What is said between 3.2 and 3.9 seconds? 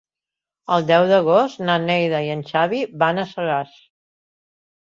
a Sagàs.